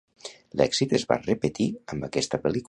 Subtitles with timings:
[0.61, 2.59] L'èxit es va repetir amb aquesta pel·lícula.